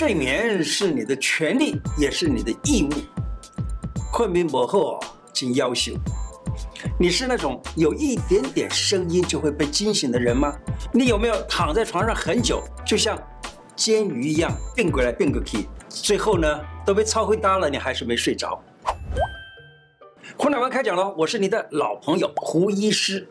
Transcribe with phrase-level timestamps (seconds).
[0.00, 2.88] 睡眠是你的权利，也是你的义务。
[4.10, 4.98] 困眠过后，
[5.34, 5.92] 请要求。
[6.98, 10.56] 你是那种有一点点声音就会被惊醒的人吗？
[10.90, 13.14] 你有没有躺在床上很久，就像
[13.76, 18.58] 煎鱼一样变过来变过去，最后呢都被操灰搭了，你还是没睡着？
[20.34, 23.28] 胡乃文开讲了，我是你的老朋友胡医师。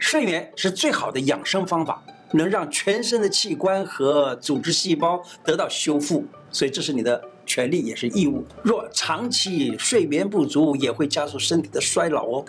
[0.00, 2.02] 睡眠是最好的养生方法，
[2.32, 8.44] 能让全身的器官和组织细胞得到修复，所以这是你的权利，也是义务。
[8.62, 12.44] 若长期睡眠不足，也会加速身体的衰老哦。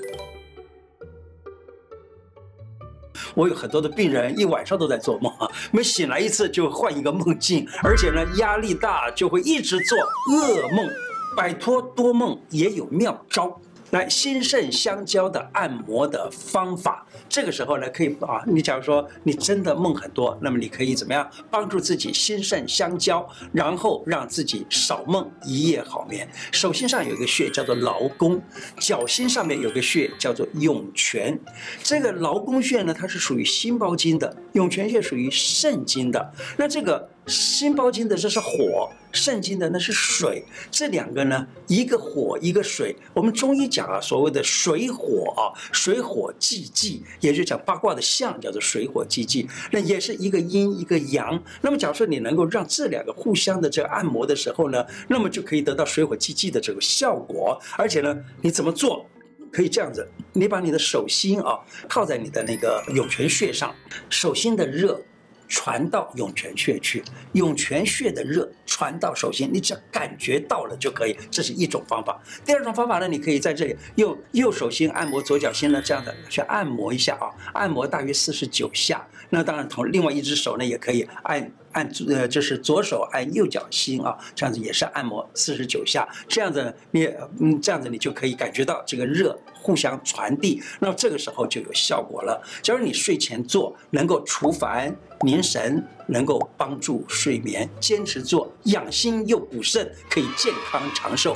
[3.35, 9.97] 我有很多的病人，一晚上都在做梦啊，每醒来一次就换一个梦境，而且呢，压力大就会一直做
[10.29, 10.87] 噩梦。
[11.35, 13.59] 摆脱多梦也有妙招。
[13.93, 26.27] 来，心肾相交的按摩的方法，这个时候呢，可以啊，你假如说你真的梦很多，那么你可以怎么样帮助自己心肾相交，然后让自己少梦，一夜好眠。
[26.51, 28.41] 手心上有一个穴叫做劳宫，
[28.79, 31.39] 脚心上面有个穴叫做涌泉。
[31.83, 36.33] 这个劳宫穴呢，它是属于心包经的，涌泉穴属于肾经的。
[36.57, 37.07] 那这个。
[37.27, 42.95] 心包经的这是火，肾经的那是水，这两个呢，一个火一个水。
[43.13, 51.41] 我们中医讲啊，所谓的水火啊，水火既济，也就讲八卦的象叫做水火既济，那也是一个阴一个阳。
[51.61, 57.57] 那么假设你能够让这两个互相的这个按摩的时候呢，那么就可以得到水火既济的这个效果。
[57.77, 59.05] 而且呢，你怎么做？
[59.51, 63.73] 可以这样子，你把你的手心啊靠在你的那个涌泉穴上，
[64.09, 64.99] 手心的热。
[65.47, 71.15] 传到涌泉穴去，涌泉穴的热传到手心，你只要感觉到了就可以。
[71.29, 72.21] 这是一种方法。
[72.45, 79.05] 第二种方法呢，你可以在这里用右手心按摩左脚心呢，这样的去按摩一下啊，按摩大约四十九下。
[79.35, 86.07] 那当然，同另外一只手呢也可以按按，呃，就是左手按右脚心啊，这样子也是按摩四十九下。
[86.27, 92.39] 这样子你嗯，这样子你就可以感觉到这个热互相传递，那这个时候就有效果了。
[92.61, 94.95] 假如你睡前做，能够除烦。
[95.25, 101.35] 凝神能够帮助睡眠，坚持做养心又补肾，可以健康长寿。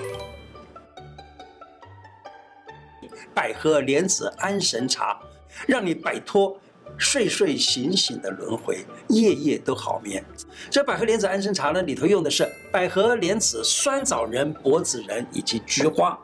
[3.34, 5.18] 百合莲子安神茶，
[5.66, 6.60] 让你摆脱
[6.98, 10.24] 睡睡醒醒的轮回，夜夜都好眠。
[10.70, 16.18] 这百合莲子安神茶呢，里头用的是百合、莲子、酸枣仁、柏子仁以及菊花。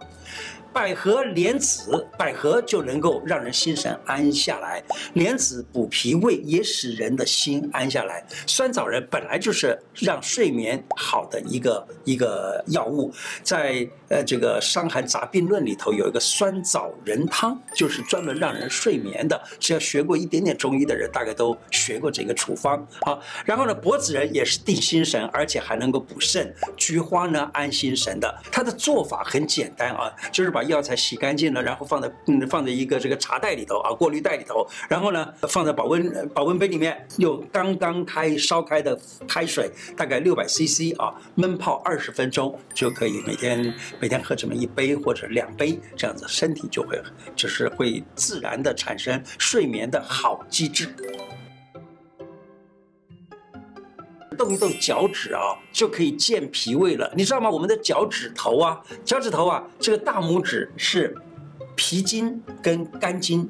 [0.73, 4.81] 百合、莲子，百合就能够让人心神安下来；
[5.13, 8.25] 莲子补脾胃，也使人的心安下来。
[8.47, 13.13] 酸枣仁本来就是让睡眠好的一个一个药物，
[13.43, 19.39] 在呃这个《伤寒杂病论》里头有一个酸枣仁汤，就是专门让人睡眠的。
[19.59, 22.85] 只要学过一点点中医的人，大概都学过这个处方。
[23.01, 26.53] 好，然后呢，柏子仁也是定心神，而且还能够补肾。
[26.75, 28.33] 菊花呢，安心神的。
[28.51, 38.97] 它的做法很简单啊，就是把药材洗干净了，然后放在嗯放在一个这个茶袋里头啊，过滤袋里头，然后呢放在保温保温杯里面，用刚刚开烧开的
[39.27, 47.01] 开水，大概六百 CC 啊，闷泡二十分钟就可以每天每天喝这么一杯或者两杯，这样子身体就会
[47.35, 50.87] 就是会自然的产生睡眠的好机制。
[54.35, 57.11] 动一动脚趾啊，就可以健脾胃了。
[57.15, 57.49] 你知道吗？
[57.49, 61.15] 我们的脚趾头啊，脚趾头啊，这个大拇指是
[61.75, 63.49] 脾经跟肝经，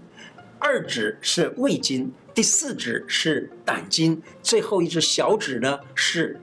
[0.60, 6.40] 二指是胃经，第四指是胆经，最后一只小指呢是。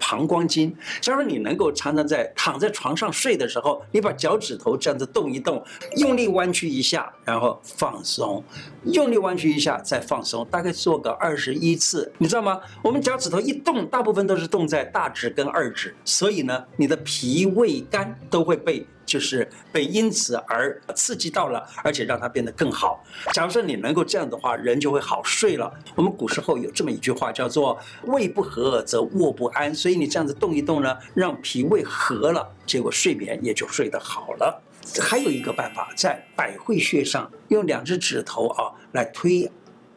[0.00, 5.62] 膀胱经，假如你能够常常在躺在床上睡的时候，你把脚趾头这样子动一动，
[5.98, 8.42] 用力弯曲一下，然后放松，
[8.86, 12.60] 用力弯曲一下再放松，大概做个二十一次，你知道吗？
[12.82, 18.84] 我们脚趾头一动，大部分都是动在大指跟二指，所以呢，你的脾胃肝都会被。
[19.10, 23.04] 就是被因此而刺激到了，而且让它变得更好。
[23.32, 25.68] 假如说你能够这样的话，人就会好睡了。
[25.96, 27.76] 我们古时候有这么一句话，叫做
[28.06, 34.62] “胃不和则卧不安”，所以你这样子动一动呢，让脾胃和了，结果睡眠也就睡得好了。
[35.00, 39.50] 还有一个办法，在百会穴上用两只指头啊来推。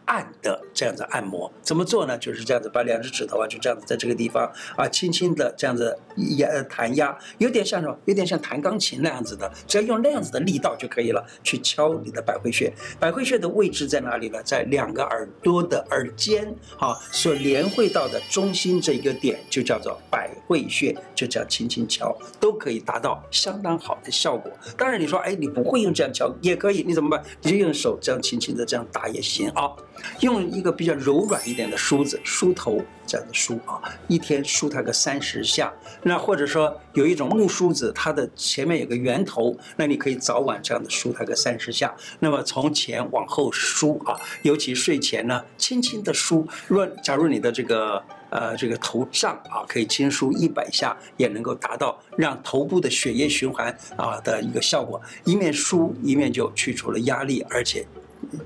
[0.06, 2.18] 按的这样子按摩怎么做呢？
[2.18, 5.98] 就是这样子，把两只指头啊，就这样子在这个地方啊，轻轻的这样子
[6.38, 7.98] 压弹压，有点像什么？
[8.06, 11.26] 有点像弹钢琴那样子的，只要用那样子的力道就可以了。
[11.44, 14.42] 去敲你的百会穴，百会穴的位置在哪里呢？
[14.44, 24.52] 在两个耳朵的耳尖啊，所连会到的中心这一个点，就叫做百会穴，就这样轻轻敲，都可以达到相当好的效果。
[24.78, 27.24] 当然你说，哎，你不会用这样敲也可以，你怎么办？
[27.42, 29.72] 你就用手这样轻轻的这样打也行啊。
[30.20, 35.74] 用一个比较柔软一点的梳子梳头，这样的梳啊，一天梳它个三十下。
[36.04, 41.94] 那或者说有一种木梳子，它的前面有个圆头，那你可以早晚这样的梳它个三十下。
[42.20, 46.48] 那么从前往后梳啊，尤其睡前呢，轻轻的梳。
[46.68, 55.02] 若假如你的这个呃这个头胀啊，可以轻梳一百下，也能够达到让头部的血液循环啊的一个效果。
[55.24, 57.86] 一面梳一面就去除了压力，而且。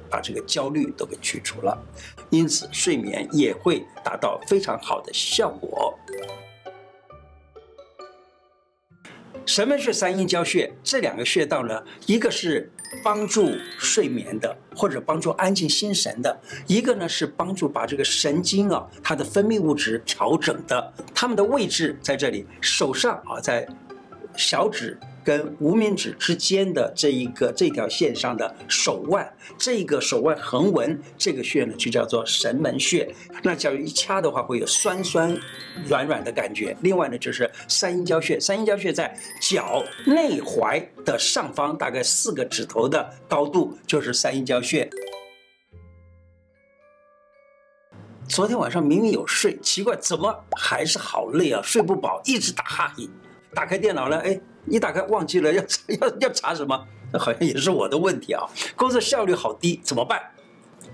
[0.10, 1.78] 把这个焦虑都给去除了，
[2.30, 5.98] 因此睡眠也会达到非常好的效果。
[9.46, 12.70] 什么是、三阴交穴这两个穴道呢，一个是
[13.02, 13.50] 帮助
[13.80, 16.38] 睡眠的，或者帮助安静心神的；
[16.68, 20.94] 一个呢是帮助把这个神经啊，它的分泌物质调整的。
[21.16, 23.66] 它们的位置在这里，手上啊，在
[24.36, 25.00] 小指。
[25.28, 33.14] 跟无名指之间的这一个这条线上的手腕，这个手腕横纹这个穴呢，就叫做神门穴。
[33.44, 35.38] 那假如一掐的话，会有酸酸
[35.86, 36.74] 软软的感觉。
[36.80, 44.90] 另外呢，就是三阴交穴，三阴交穴在脚内踝的上方，大概四个指头的高度，就是三阴交穴。
[48.30, 51.62] 昨天晚上明明有睡，奇怪，怎么还是好累啊？
[51.62, 53.10] 睡不饱，一直打哈欠。
[53.54, 54.40] 打开电脑了，哎。
[54.70, 55.64] 一打开忘记了要
[56.02, 58.44] 要要查什么，好像也是我的问题啊！
[58.76, 60.22] 工作效率好低，怎么办？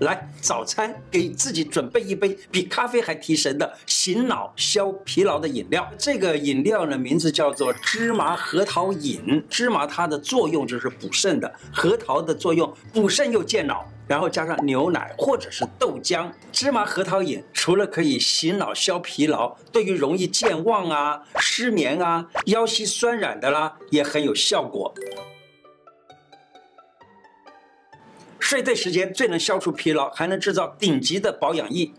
[0.00, 5.88] 来，早餐给自己准备一杯比咖啡还提神的醒脑消疲劳的饮料。
[5.96, 9.44] 这个饮料呢，名字叫做芝麻核桃饮。
[9.48, 13.86] 芝麻它的作用就是补肾的，核桃的作用补肾又健脑。
[14.06, 24.92] 然后加上牛奶或者是豆浆，芝麻核桃饮除了可以醒脑消疲劳，对于容易健忘啊、失眠啊、腰膝酸软的啦，也很有效果。
[28.44, 31.90] 睡对时间最能消除疲劳，还能制造顶级的保养液。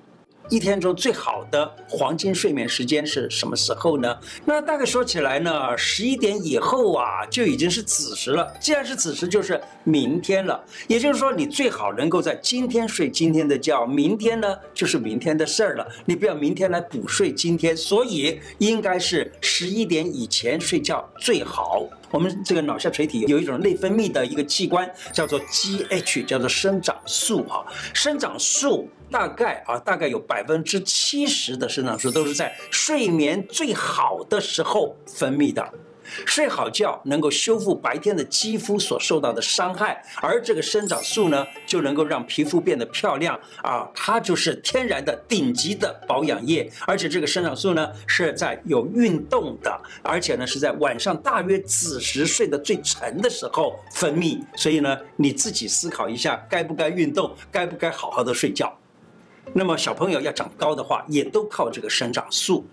[0.50, 4.16] 一天中最好的黄金睡眠时间是什么时候呢？
[4.46, 8.54] 那大概说起来呢，十一点以后啊，就已经是子时了。
[8.60, 10.64] 既然是子时，就是明天了。
[10.88, 15.88] 也就是说，你最好能够在今天睡今天的觉，明天呢就是明天的事儿了。
[16.06, 21.88] 你不要明天来补睡今天，所以应该是十一点以前睡觉最好。
[22.12, 28.88] 我们这个脑下垂体有一种内分泌的一个器官，叫做 GH，叫做生长素啊，生长素。
[29.10, 35.68] 大概啊，大概有百分之七十的生长素都是在睡眠最好的时候分泌的。
[36.24, 46.72] 睡好觉能够修复白天的肌肤所受到的伤害，而这个生长素呢，就能够让皮肤变得漂亮啊，它就是天然的顶级的保养液。
[46.86, 54.40] 而且这个生长素呢，是在有运动的，而且呢是在晚上大约子时睡得最沉的时候分泌。
[54.56, 58.72] 所以呢，你自己思考一下，该不该运动，该不该好好的睡觉。
[59.54, 62.66] 那么小朋友要长高的话，也都靠这个生长素。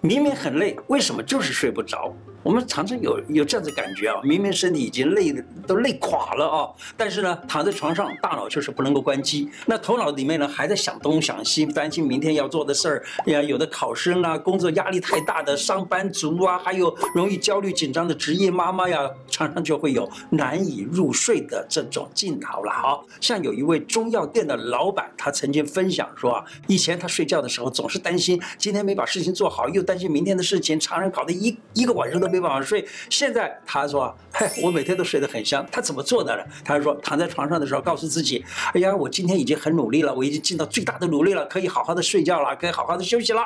[0.00, 2.14] 明明很累，为什么就是睡不着？
[2.48, 9.50] 我们常常有有这样子感觉啊，明明身体已经累的都累垮了啊，但是呢，躺在床上，大脑就是不能够关机。
[9.66, 22.72] 那头脑里面呢，还在想东想西，担心明天要做的事儿呀，有的考生啊，工作压力太大的上班族啊，还有容易焦虑紧张的职业妈妈呀，常常就会有难以入睡的这种镜头了。
[22.72, 32.26] 好像有一位中药店的老板，他曾经分享说啊，以前他睡觉的时候总是担心今天没把事情做好，又担心明天的事情，常常搞得一一个晚上都。
[32.37, 36.46] 没办法睡，现在他说：“嘿，我每天都睡得很香。”他怎么做到的？
[36.64, 43.42] 他说：“躺在床上的时候，告诉自己，哎呀，我今天已经很努力了，我已经尽到最大的努力了，可以好好的睡觉了，可以好好的休息了。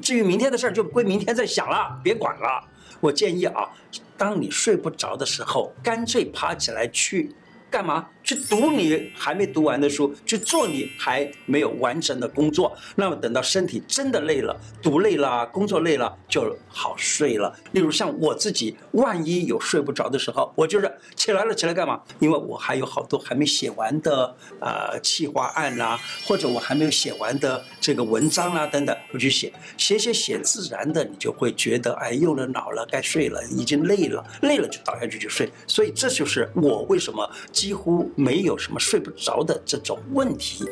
[0.00, 2.64] 至于明天的事儿，就归明天再想了，别管了。”
[3.00, 3.68] 我建议啊，
[4.16, 7.34] 当你睡不着的时候，干脆爬起来去
[7.70, 8.06] 干嘛？
[8.30, 12.72] 去读你还没读完的书，去做你还没有完成的工作。
[12.94, 17.52] 那么等到身体真的累了，读累了，工作累了，就好睡了。
[17.72, 22.00] 例如像我自己，万一有睡不着的时候，我就是起来了，起来干嘛？
[22.20, 35.50] 因为我还有好多还没写完的呃企划案啦、或者我还没有写完的这个文章啦、啊、等等，我去写，写写写，自然的你就会觉得哎，用了脑了，该睡了，已经累了，累了就倒下去就睡。
[35.66, 38.08] 所以这就是我为什么几乎。
[38.20, 40.68] 没有什么睡不着的这种问题。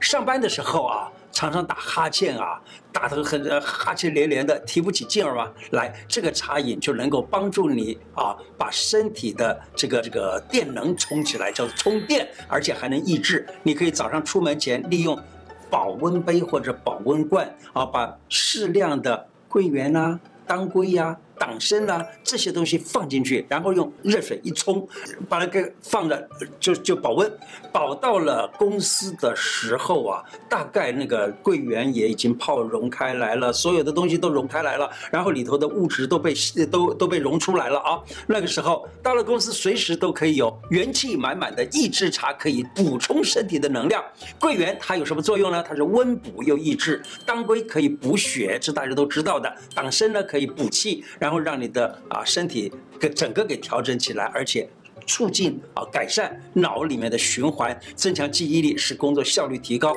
[0.00, 2.60] 上班的时候啊，常常打哈欠啊，
[2.92, 5.52] 打得很哈欠连连的，提不起劲儿嘛。
[5.72, 13.46] 来，这个茶饮就能够帮助你啊，把身体的这个这个电能充起来，叫做充电，而且还能抑制。
[13.62, 15.18] 你可以早上出门前利用
[15.68, 24.86] 保温杯或者保温罐啊，把适量的桂圆啊、当归呀、党参啦这些东西放进去，然后用热水一冲，
[25.28, 26.28] 把它给放着，
[26.58, 27.30] 就就保温，
[27.72, 36.34] 保到了公司的时候啊，大概那个桂圆也已经泡融开来了，所有的东西都融开来了，然后里头的物质都被
[36.70, 38.00] 都都被融出来了啊。
[38.26, 44.04] 那个时候到了公司，随时都可以有元气满满的益智茶，可以补充身体的能量。
[44.40, 45.62] 桂圆它有什么作用呢？
[45.62, 49.52] 它是温补又益智，当归可以补血，这大家都知道的。
[49.74, 54.66] 党参呢可以补气，然然后让你的啊身体给整个给调整起来，而且
[55.06, 59.94] 促进啊改善脑里面的循环，增强记忆力，使工作效率提高。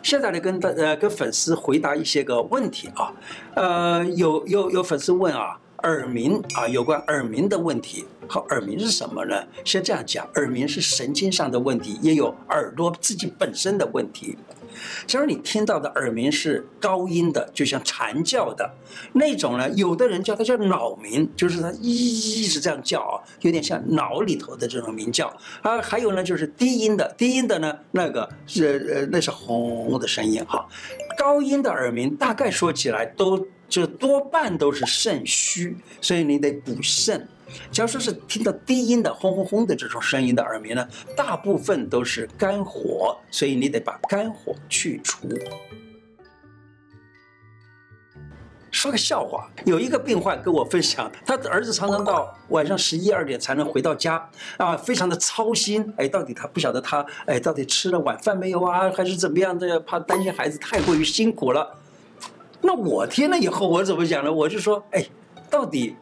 [0.00, 3.12] 现在来跟大呃跟粉丝回答一些个问题啊，
[3.56, 5.58] 呃有有有粉丝问啊。
[5.82, 8.04] 耳鸣啊，有关耳鸣的问题。
[8.28, 9.44] 好，耳鸣是什么呢？
[9.64, 14.36] 先这样讲，耳鸣是神经上的问题，也有耳朵自己本身的问题。
[15.06, 18.70] 假如你听到的耳鸣是高音的，就像蝉叫的
[19.12, 25.32] 那种呢，有的人叫它叫脑鸣，就是它一一直这样叫啊，有点像脑里头的这种鸣叫
[25.62, 25.80] 啊。
[25.80, 30.66] 还有呢，就是低音的，低音的呢，那个是呃，那是轰的声音哈。
[31.18, 33.46] 高音的耳鸣，大概说起来都。
[33.68, 37.28] 就多半都是肾虚，所以你得补肾。
[37.70, 45.28] 假如说是听到低音的轰轰轰的这种声音的耳鸣呢，大部分都是肝火，所以你得把肝火去除。
[48.70, 55.92] 说个笑话，有一个病患跟我分享，他的儿子常常到晚上十一二点才能回到家，啊，非常的操心。
[55.96, 59.80] 哎，到底他不晓得他哎，到底吃了晚饭没有啊，还是怎么样的？
[59.80, 61.76] 怕担心孩子太过于辛苦了。
[62.60, 64.32] 那我听了以后，我怎么讲呢？
[64.32, 65.04] 我就说，哎，
[65.50, 65.96] 到底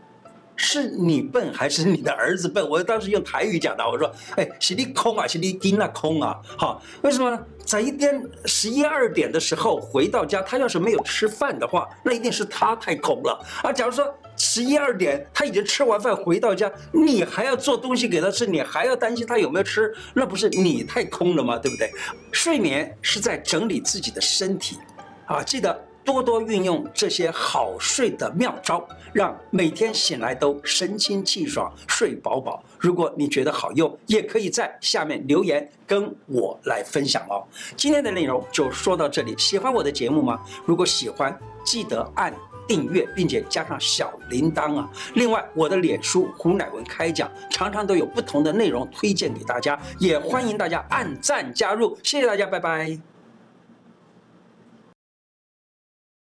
[0.57, 2.67] 是你笨还是你的儿子笨？
[2.69, 7.39] 我当时用台语讲的，我说，哎，是你空啊，是你丁那空啊，好，为什么呢？
[7.65, 13.73] 在一天十一二点的时候回到家，他要是没有吃饭的话，那一定是他太空了啊。
[13.73, 21.59] 假如说十一二点他已经吃完饭回到家，你还要做东西给他吃，你还要担心他有没有吃，那不是你太空了吗？
[21.59, 21.91] 对不对？
[22.33, 24.79] 睡眠是在整理自己的身体，
[25.27, 25.86] 啊，记得。
[26.07, 32.63] 多多运用这些好睡的妙招，让每天醒来都神清气爽、睡饱饱。
[32.79, 37.45] 如果你觉得好用，也可以在下面留言跟我来分享哦。
[37.77, 40.41] 今天的内容就说到这里，喜欢我的节目吗？
[40.65, 42.33] 如果喜欢，记得按
[42.69, 44.89] 订阅，并且加上小铃铛啊。
[45.15, 51.99] 另外，我的脸书胡乃文开讲，常常都有不同的内容推荐给大家，也欢迎大家按赞加入。
[52.05, 53.16] 谢谢大家，拜拜。